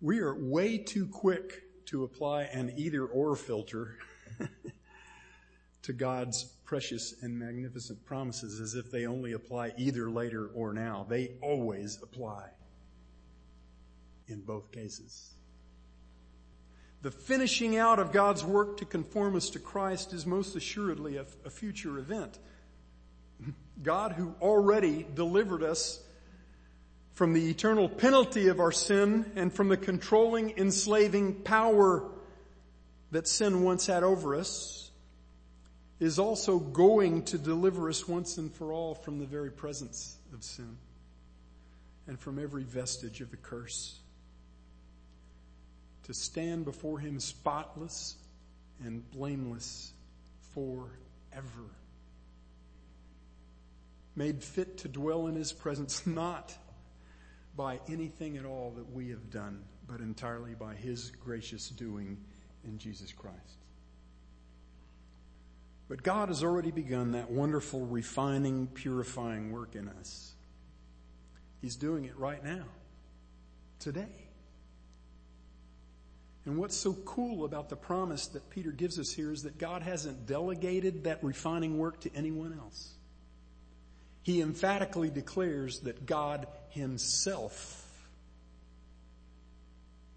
[0.00, 3.98] We are way too quick to apply an either or filter
[5.82, 11.04] to God's precious and magnificent promises as if they only apply either later or now.
[11.08, 12.50] They always apply
[14.28, 15.34] in both cases.
[17.02, 21.24] The finishing out of God's work to conform us to Christ is most assuredly a,
[21.44, 22.38] a future event.
[23.82, 26.02] God who already delivered us
[27.12, 32.04] from the eternal penalty of our sin and from the controlling, enslaving power
[33.12, 34.90] that sin once had over us
[35.98, 40.42] is also going to deliver us once and for all from the very presence of
[40.42, 40.76] sin
[42.06, 43.99] and from every vestige of the curse
[46.10, 48.16] to stand before him spotless
[48.84, 49.92] and blameless
[50.52, 51.70] forever.
[54.16, 56.52] Made fit to dwell in his presence, not
[57.56, 62.18] by anything at all that we have done, but entirely by his gracious doing
[62.64, 63.38] in Jesus Christ.
[65.88, 70.32] But God has already begun that wonderful refining, purifying work in us.
[71.62, 72.64] He's doing it right now,
[73.78, 74.29] today.
[76.46, 79.82] And what's so cool about the promise that Peter gives us here is that God
[79.82, 82.94] hasn't delegated that refining work to anyone else.
[84.22, 87.86] He emphatically declares that God himself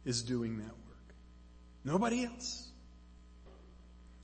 [0.06, 1.16] is doing that work.
[1.84, 2.70] Nobody else.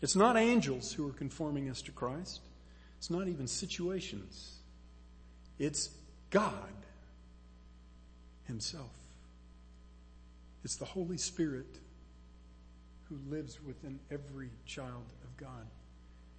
[0.02, 2.41] It's not angels who are conforming us to Christ.
[2.97, 4.60] It's not even situations.
[5.58, 5.89] It's
[6.30, 6.54] God
[8.45, 8.91] himself.
[10.64, 11.80] It's the Holy Spirit
[13.10, 15.66] who lives within every child of God,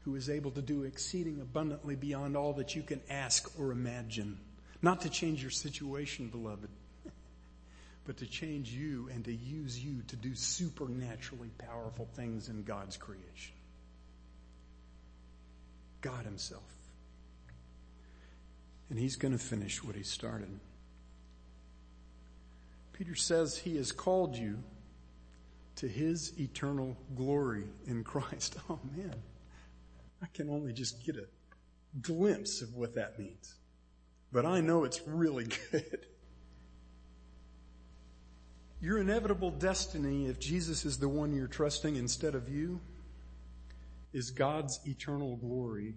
[0.04, 4.38] who is able to do exceeding abundantly beyond all that you can ask or imagine.
[4.82, 6.70] Not to change your situation, beloved,
[8.06, 12.96] but to change you and to use you to do supernaturally powerful things in God's
[12.96, 13.54] creation.
[16.00, 16.62] God Himself.
[18.88, 20.48] And He's going to finish what He started.
[22.92, 24.62] Peter says He has called you
[25.80, 28.56] to His eternal glory in Christ.
[28.68, 29.14] Oh man,
[30.22, 31.24] I can only just get a
[32.02, 33.54] glimpse of what that means.
[34.30, 36.06] But I know it's really good.
[38.82, 42.80] Your inevitable destiny, if Jesus is the one you're trusting instead of you,
[44.12, 45.94] is God's eternal glory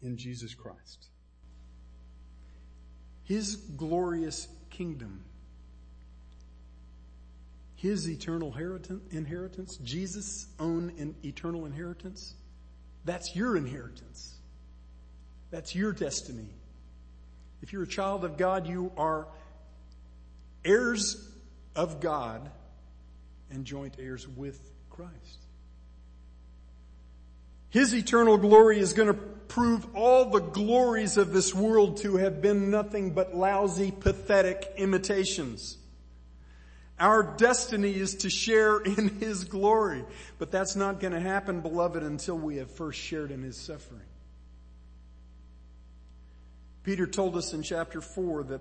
[0.00, 1.08] in Jesus Christ.
[3.24, 5.24] His glorious kingdom.
[7.82, 8.54] His eternal
[9.10, 12.34] inheritance, Jesus' own eternal inheritance,
[13.04, 14.36] that's your inheritance.
[15.50, 16.46] That's your destiny.
[17.60, 19.26] If you're a child of God, you are
[20.64, 21.28] heirs
[21.74, 22.52] of God
[23.50, 25.40] and joint heirs with Christ.
[27.68, 29.14] His eternal glory is going to
[29.48, 35.78] prove all the glories of this world to have been nothing but lousy, pathetic imitations.
[36.98, 40.04] Our destiny is to share in His glory,
[40.38, 44.02] but that's not going to happen, beloved, until we have first shared in His suffering.
[46.84, 48.60] Peter told us in chapter 4 that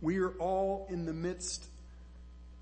[0.00, 1.66] we are all in the midst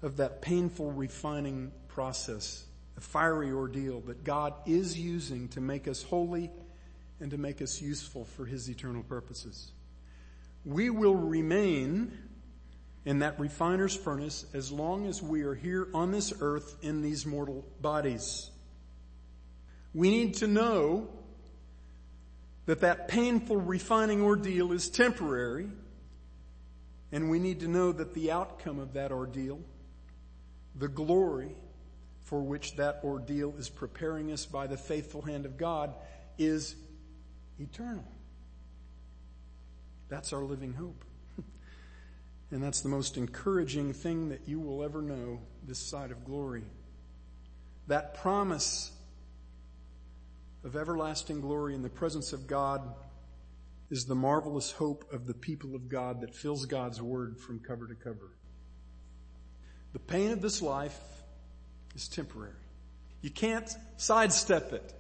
[0.03, 2.65] of that painful refining process,
[2.97, 6.51] a fiery ordeal that God is using to make us holy
[7.21, 9.73] and to make us useful for His eternal purposes.
[10.65, 12.17] We will remain
[13.09, 17.25] in that refiner's furnace as long as we are here on this earth in these
[17.25, 18.51] mortal bodies.
[19.95, 21.09] We need to know
[22.67, 25.71] that that painful refining ordeal is temporary
[27.11, 29.59] and we need to know that the outcome of that ordeal
[30.75, 31.57] the glory
[32.25, 35.95] for which that ordeal is preparing us by the faithful hand of God
[36.37, 36.77] is
[37.59, 38.05] eternal.
[40.11, 41.07] That's our living hope.
[42.51, 46.65] And that's the most encouraging thing that you will ever know this side of glory.
[47.89, 48.91] That promise
[50.65, 52.83] of everlasting glory in the presence of God
[53.91, 57.87] is the marvelous hope of the people of God that fills God's word from cover
[57.87, 58.31] to cover.
[59.93, 60.99] The pain of this life
[61.95, 62.53] is temporary.
[63.23, 64.95] You can't sidestep it.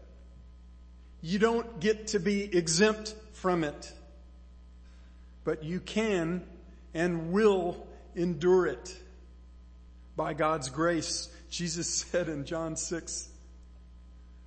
[1.20, 3.92] You don't get to be exempt from it.
[5.44, 6.44] But you can
[6.94, 8.96] and will endure it
[10.16, 11.28] by God's grace.
[11.50, 13.28] Jesus said in John 6,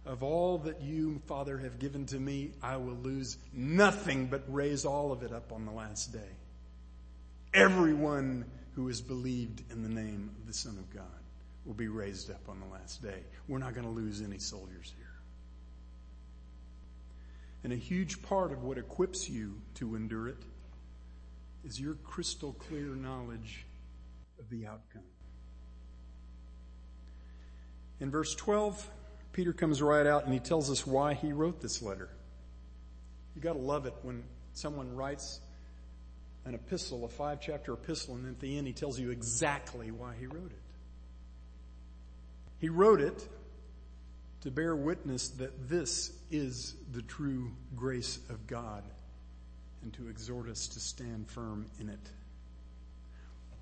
[0.06, 4.84] of all that you, Father, have given to me, I will lose nothing but raise
[4.84, 6.20] all of it up on the last day.
[7.54, 11.06] Everyone who has believed in the name of the Son of God
[11.66, 13.20] will be raised up on the last day.
[13.48, 15.08] We're not going to lose any soldiers here.
[17.64, 20.44] And a huge part of what equips you to endure it
[21.64, 23.66] is your crystal clear knowledge
[24.40, 25.04] of the outcome.
[28.00, 28.90] In verse 12,
[29.32, 32.10] Peter comes right out and he tells us why he wrote this letter.
[33.36, 35.40] You gotta love it when someone writes
[36.46, 40.14] an epistle, a five chapter epistle, and at the end he tells you exactly why
[40.20, 40.62] he wrote it.
[42.58, 43.28] He wrote it
[44.42, 48.84] to bear witness that this is the true grace of God
[49.84, 52.00] and to exhort us to stand firm in it.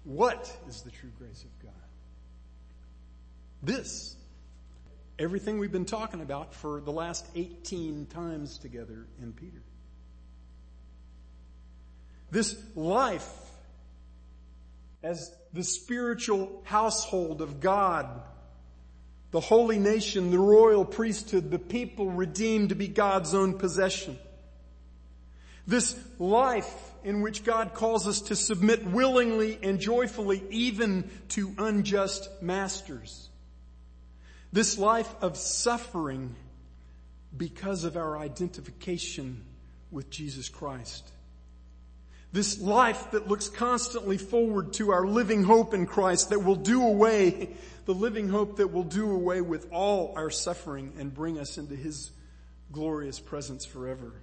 [0.04, 1.74] What is the true grace of God?
[3.62, 4.16] This.
[5.18, 9.62] Everything we've been talking about for the last 18 times together in Peter.
[12.32, 13.30] This life
[15.04, 18.08] as the spiritual household of God,
[19.32, 24.18] the holy nation, the royal priesthood, the people redeemed to be God's own possession.
[25.68, 32.30] This life in which God calls us to submit willingly and joyfully even to unjust
[32.42, 33.30] masters.
[34.52, 36.36] This life of suffering
[37.36, 39.44] because of our identification
[39.92, 41.10] with Jesus Christ.
[42.32, 46.84] This life that looks constantly forward to our living hope in Christ that will do
[46.84, 47.50] away,
[47.86, 51.76] the living hope that will do away with all our suffering and bring us into
[51.76, 52.12] His
[52.72, 54.14] glorious presence forever.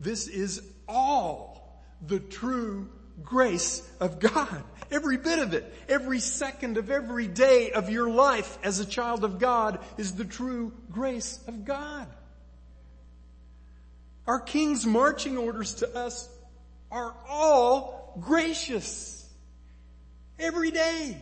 [0.00, 2.88] This is all the true
[3.22, 4.64] grace of God.
[4.90, 9.24] Every bit of it, every second of every day of your life as a child
[9.24, 12.06] of God is the true grace of God.
[14.26, 16.28] Our King's marching orders to us
[16.90, 19.28] are all gracious.
[20.38, 21.16] Every day.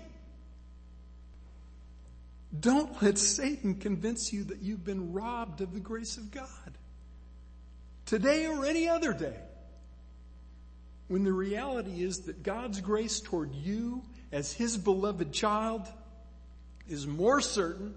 [2.58, 6.48] Don't let Satan convince you that you've been robbed of the grace of God.
[8.06, 9.36] Today or any other day.
[11.08, 15.86] When the reality is that God's grace toward you as His beloved child
[16.88, 17.94] is more certain,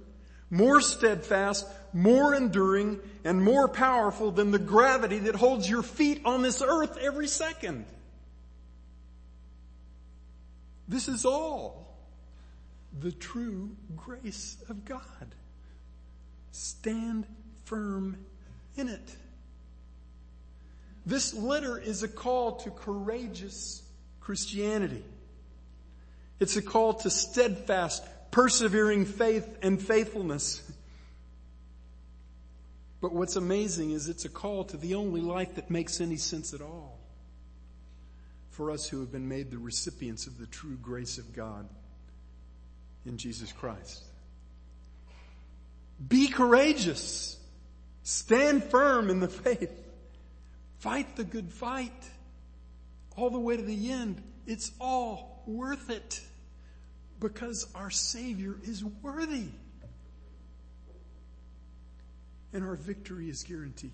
[0.49, 6.41] more steadfast, more enduring, and more powerful than the gravity that holds your feet on
[6.41, 7.85] this earth every second.
[10.87, 11.95] This is all
[12.99, 15.01] the true grace of God.
[16.51, 17.25] Stand
[17.65, 18.17] firm
[18.77, 19.15] in it.
[21.05, 23.83] This letter is a call to courageous
[24.19, 25.03] Christianity.
[26.39, 30.61] It's a call to steadfast, persevering faith and faithfulness.
[33.01, 36.53] But what's amazing is it's a call to the only life that makes any sense
[36.53, 36.97] at all
[38.49, 41.67] for us who have been made the recipients of the true grace of God
[43.05, 44.03] in Jesus Christ.
[46.07, 47.37] Be courageous.
[48.03, 49.84] Stand firm in the faith.
[50.85, 52.11] Fight the good fight
[53.17, 54.21] all the way to the end.
[54.45, 56.21] It's all worth it
[57.19, 59.47] because our Savior is worthy.
[62.53, 63.93] And our victory is guaranteed.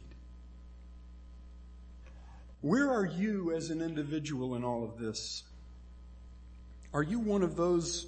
[2.59, 5.43] Where are you as an individual in all of this?
[6.93, 8.05] Are you one of those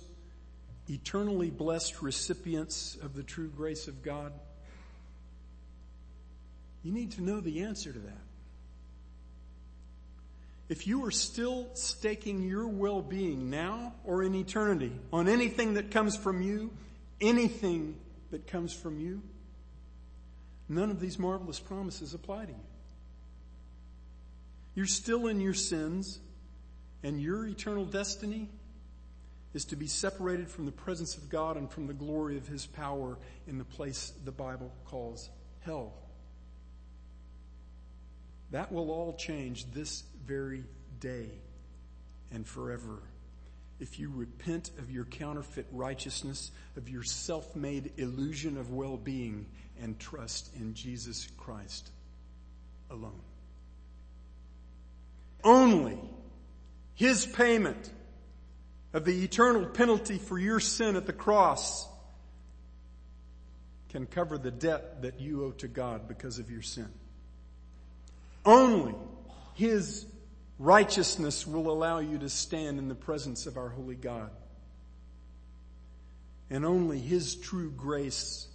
[0.89, 4.33] eternally blessed recipients of the true grace of God?
[6.83, 8.32] You need to know the answer to that.
[10.73, 16.17] If you are still staking your well-being now or in eternity on anything that comes
[16.17, 16.71] from you,
[17.21, 17.99] anything
[18.31, 19.21] that comes from you,
[20.67, 22.59] none of these marvelous promises apply to you.
[24.73, 26.17] You're still in your sins
[27.03, 28.49] and your eternal destiny
[29.53, 32.65] is to be separated from the presence of God and from the glory of His
[32.65, 35.93] power in the place the Bible calls hell.
[38.53, 40.63] That will all change this very
[40.99, 41.27] day
[42.31, 42.99] and forever.
[43.79, 49.47] If you repent of your counterfeit righteousness, of your self-made illusion of well-being,
[49.81, 51.89] and trust in Jesus Christ
[52.91, 53.21] alone.
[55.43, 55.97] Only
[56.93, 57.91] His payment
[58.93, 61.87] of the eternal penalty for your sin at the cross
[63.89, 66.89] can cover the debt that you owe to God because of your sin.
[68.45, 68.95] Only
[69.53, 70.05] His
[70.59, 74.31] righteousness will allow you to stand in the presence of our holy God.
[76.49, 78.47] And only His true grace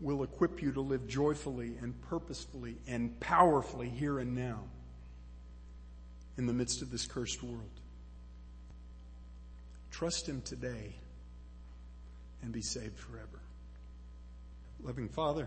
[0.00, 4.64] will equip you to live joyfully and purposefully and powerfully here and now
[6.36, 7.80] in the midst of this cursed world.
[9.90, 10.96] Trust Him today
[12.42, 13.40] and be saved forever.
[14.82, 15.46] Loving Father,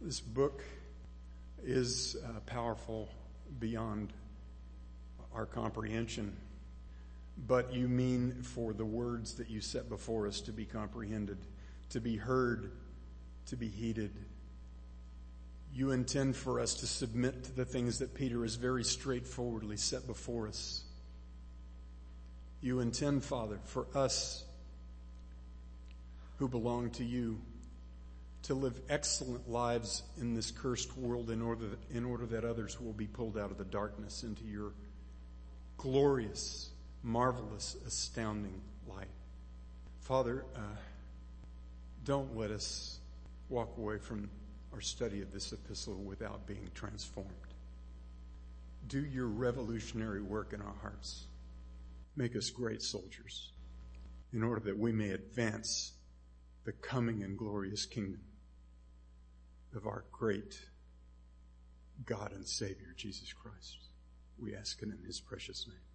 [0.00, 0.62] this book
[1.64, 3.08] is uh, powerful
[3.58, 4.12] beyond
[5.34, 6.36] our comprehension.
[7.46, 11.38] But you mean for the words that you set before us to be comprehended,
[11.90, 12.70] to be heard,
[13.46, 14.12] to be heeded.
[15.74, 20.06] You intend for us to submit to the things that Peter has very straightforwardly set
[20.06, 20.84] before us.
[22.60, 24.44] You intend, Father, for us
[26.38, 27.40] who belong to you
[28.44, 32.78] to live excellent lives in this cursed world in order that, in order that others
[32.78, 34.72] will be pulled out of the darkness into your
[35.78, 36.70] glorious,
[37.02, 39.08] marvelous, astounding light.
[40.00, 40.60] Father, uh,
[42.04, 42.98] don't let us
[43.48, 44.28] walk away from
[44.74, 47.30] our study of this epistle without being transformed.
[48.88, 51.24] Do your revolutionary work in our hearts.
[52.14, 53.52] Make us great soldiers
[54.34, 55.92] in order that we may advance
[56.64, 58.20] the coming and glorious kingdom
[59.76, 60.58] of our great
[62.04, 63.88] God and Savior, Jesus Christ.
[64.38, 65.93] We ask it in his precious name.